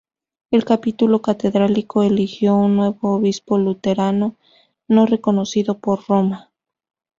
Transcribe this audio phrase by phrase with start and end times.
[0.49, 4.35] El capítulo catedralicio eligió un nuevo obispo luterano
[4.87, 6.49] no reconocido por Roma.